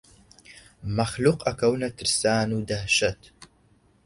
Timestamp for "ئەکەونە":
1.47-1.89